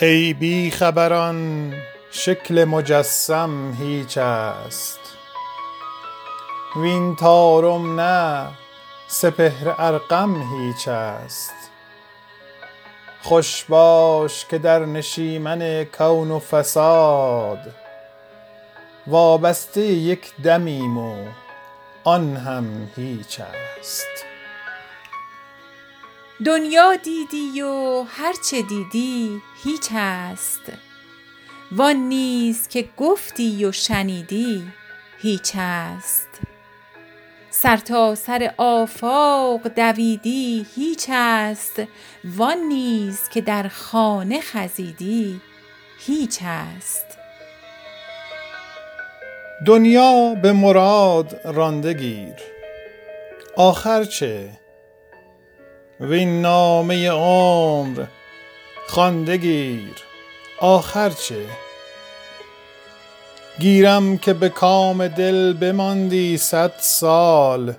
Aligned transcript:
ای 0.00 0.34
بی 0.34 0.70
خبران 0.70 1.72
شکل 2.10 2.64
مجسم 2.64 3.76
هیچ 3.80 4.18
است. 4.18 5.00
وین 6.76 7.16
طارم 7.16 8.00
نه 8.00 8.48
سپهر 9.08 9.74
ارقم 9.78 10.42
هیچ 10.42 10.88
است. 10.88 11.54
خوش 13.22 13.64
باش 13.64 14.46
که 14.46 14.58
در 14.58 14.84
نشیمن 14.84 15.84
کون 15.84 16.30
و 16.30 16.38
فساد 16.38 17.74
وابسته 19.06 19.80
یک 19.80 20.32
دمیم 20.44 20.98
و 20.98 21.16
آن 22.04 22.36
هم 22.36 22.90
هیچ 22.96 23.40
است. 23.40 24.27
دنیا 26.44 26.96
دیدی 26.96 27.62
و 27.62 28.02
هر 28.02 28.32
چه 28.50 28.62
دیدی 28.62 29.42
هیچ 29.64 29.88
است. 29.92 30.60
وان 31.72 31.96
نیز 31.96 32.68
که 32.68 32.88
گفتی 32.96 33.64
و 33.64 33.72
شنیدی 33.72 34.64
هیچ 35.22 35.52
است. 35.56 36.28
سرتاسر 37.50 38.54
آفاق 38.56 39.68
دویدی 39.68 40.66
هیچ 40.74 41.06
است. 41.10 41.82
وان 42.24 42.58
نیز 42.58 43.28
که 43.28 43.40
در 43.40 43.68
خانه 43.68 44.40
خزیدی 44.40 45.40
هیچ 46.06 46.38
است. 46.42 47.06
دنیا 49.66 50.34
به 50.42 50.52
مراد 50.52 51.40
رانده 51.44 51.94
گیر. 51.94 52.34
آخر 53.56 54.04
چه؟ 54.04 54.67
وین 56.00 56.42
نامه 56.42 57.10
عمر 57.10 58.04
خوانده 58.86 59.36
گیر. 59.36 59.94
آخر 60.58 61.10
چه؟ 61.10 61.46
گیرم 63.58 64.18
که 64.18 64.32
به 64.32 64.48
کام 64.48 65.08
دل 65.08 65.52
بماندی 65.52 66.36
صد 66.36 66.72
سال. 66.78 67.74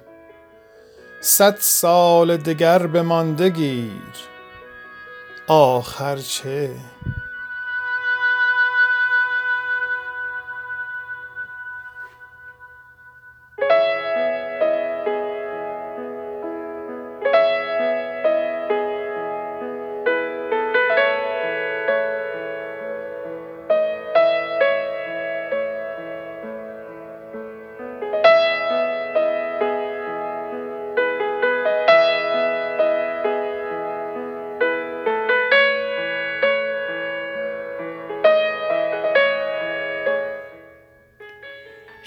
صد 1.22 1.58
سال 1.60 2.38
دگر 2.38 2.88
بمانده 2.88 3.50
گیر. 3.50 4.16
آخر 5.48 6.16
چه؟ 6.16 6.70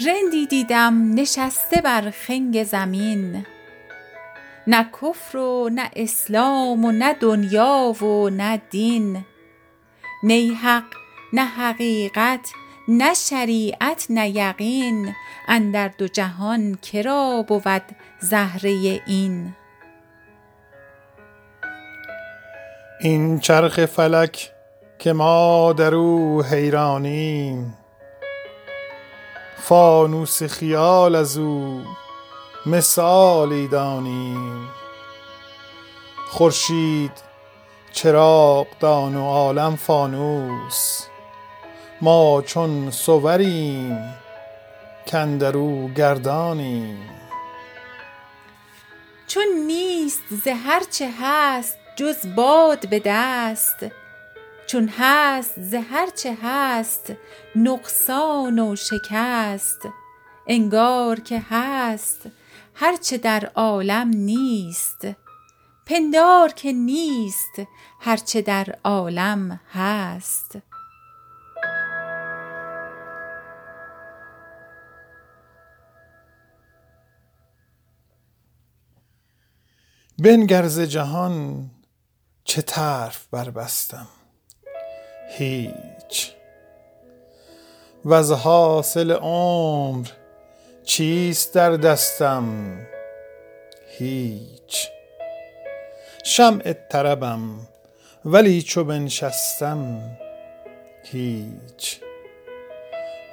رندی 0.06 0.46
دیدم 0.46 1.14
نشسته 1.14 1.80
بر 1.80 2.10
خنگ 2.10 2.64
زمین. 2.64 3.46
نه 4.66 4.90
کفر 5.02 5.38
و 5.38 5.68
نه 5.72 5.90
اسلام 5.96 6.84
و 6.84 6.92
نه 6.92 7.14
دنیا 7.14 7.94
و 8.02 8.28
نه 8.30 8.56
دین. 8.70 9.24
نی 10.22 10.48
حق 10.48 10.84
نه 11.32 11.44
حقیقت 11.44 12.50
نه 12.88 13.14
شریعت 13.14 14.06
نه 14.10 14.28
یقین. 14.28 15.14
اندر 15.48 15.88
دو 15.88 16.08
جهان 16.08 16.78
که 16.82 17.02
را 17.02 17.44
بود 17.48 17.82
زهره 18.20 19.00
این. 19.06 19.54
این 23.00 23.40
چرخ 23.40 23.86
فلک 23.86 24.52
که 24.98 25.12
ما 25.12 25.72
در 25.72 25.94
او 25.94 26.42
حیرانیم. 26.42 27.81
فانوس 29.64 30.42
خیال 30.42 31.14
از 31.14 31.38
او 31.38 31.84
مثالی 32.66 33.68
دانیم. 33.68 34.68
خورشید 36.28 37.12
چراغ 37.92 38.66
دان 38.80 39.16
و 39.16 39.24
عالم 39.24 39.76
فانوس. 39.76 41.06
ما 42.00 42.42
چون 42.42 42.90
صوریم 42.90 44.14
کاندر 45.12 45.56
او 45.56 45.90
گردانیم. 45.96 47.10
چون 49.26 49.46
نیست 49.66 50.22
ز 50.44 50.48
هر 50.48 50.82
چه 50.90 51.10
هست 51.20 51.78
جز 51.96 52.34
باد 52.36 52.88
به 52.88 53.02
دست. 53.04 54.01
چون 54.72 54.88
هست 54.98 55.60
ز 55.60 55.74
هر 55.74 56.10
چه 56.10 56.36
هست 56.42 57.12
نقصان 57.56 58.58
و 58.58 58.76
شکست. 58.76 59.88
انگار 60.46 61.20
که 61.20 61.42
هست 61.50 62.20
هر 62.74 62.96
چه 62.96 63.18
در 63.18 63.50
عالم 63.54 64.08
نیست. 64.08 65.06
پندار 65.86 66.52
که 66.52 66.72
نیست 66.72 67.62
هر 68.00 68.16
چه 68.16 68.42
در 68.42 68.78
عالم 68.84 69.60
هست. 69.72 70.58
بنگر 80.18 80.66
ز 80.66 80.80
جهان 80.80 81.70
چه 82.44 82.62
طرف 82.62 83.26
بربستم؟ 83.30 84.08
هیچ. 85.38 86.32
وز 88.04 88.32
حاصل 88.32 89.12
عمر 89.12 90.08
چیست 90.84 91.54
در 91.54 91.70
دستم؟ 91.70 92.76
هیچ. 93.98 94.88
شمع 96.24 96.72
طربم 96.72 97.40
ولی 98.24 98.62
چو 98.62 98.84
بنشستم؟ 98.84 100.00
هیچ. 101.04 102.00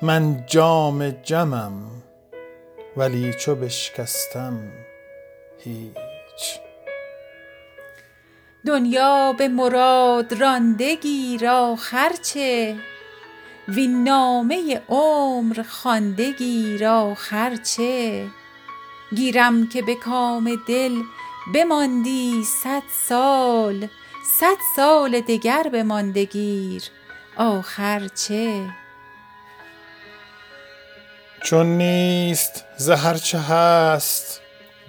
من 0.01 0.43
جام 0.47 1.09
جمم 1.09 1.73
ولی 2.97 3.33
چو 3.33 3.55
بشکستم؟ 3.55 4.71
هیچ. 5.63 6.59
دنیا 8.65 9.33
به 9.33 9.47
مراد 9.47 10.33
رانده 10.33 10.95
گیر 10.95 11.47
آخر 11.47 12.11
چه 12.21 12.75
وین 13.67 14.03
نامه 14.03 14.81
عمر 14.89 15.63
خوانده 15.63 16.31
گیر 16.31 16.85
آخر 16.85 17.55
چه 17.55 18.27
گیرم 19.15 19.67
که 19.67 19.81
به 19.81 19.95
کام 19.95 20.61
دل 20.67 21.01
بماندی 21.53 22.43
صد 22.63 22.83
سال 23.07 23.87
صد 24.39 24.57
سال 24.75 25.21
دگر 25.21 25.69
بمانده 25.73 26.25
گیر 26.25 26.83
آخر 27.37 28.07
چه 28.07 28.69
چون 31.43 31.65
نیست 31.65 32.65
ز 32.77 32.89
هر 32.89 33.13
چه 33.13 33.39
هست 33.39 34.41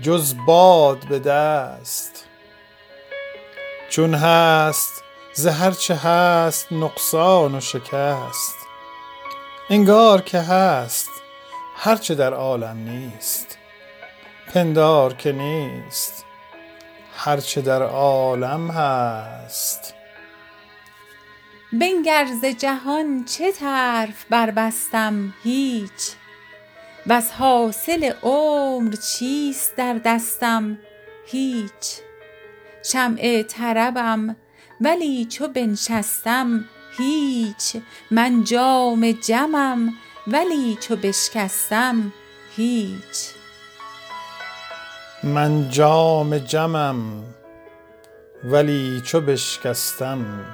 جز 0.02 0.34
باد 0.46 1.08
به 1.08 1.18
دست. 1.18 2.29
چون 3.90 4.14
هست 4.14 5.04
ز 5.32 5.46
هر 5.46 5.70
چه 5.70 5.94
هست 5.94 6.72
نقصان 6.72 7.54
و 7.54 7.60
شکست. 7.60 8.56
انگار 9.70 10.20
که 10.20 10.38
هست 10.38 11.10
هر 11.76 11.96
چه 11.96 12.14
در 12.14 12.34
عالم 12.34 12.76
نیست. 12.76 13.58
پندار 14.54 15.14
که 15.14 15.32
نیست 15.32 16.24
هر 17.16 17.40
چه 17.40 17.60
در 17.60 17.82
عالم 17.82 18.70
هست. 18.70 19.94
بنگر 21.72 22.26
ز 22.42 22.44
جهان 22.44 23.24
چه 23.24 23.52
طرف 23.52 24.24
بربستم؟ 24.30 25.34
هیچ. 25.42 26.12
وز 27.06 27.30
حاصل 27.30 28.12
عمر 28.22 28.92
چیست 28.92 29.76
در 29.76 30.00
دستم؟ 30.04 30.78
هیچ. 31.26 32.09
شمع 32.82 33.42
طربم 33.42 34.36
ولی 34.80 35.24
چو 35.24 35.48
بنشستم 35.48 36.64
هیچ. 36.98 37.76
من 38.10 38.44
جام 38.44 39.12
جمم 39.12 39.92
ولی 40.26 40.78
چو 40.80 40.96
بشکستم 40.96 42.12
هیچ. 42.56 43.34
من 45.24 45.68
جام 45.68 46.38
جمم 46.38 47.24
ولی 48.44 49.00
چو 49.00 49.20
بشکستم 49.20 50.44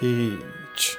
هیچ. 0.00 0.96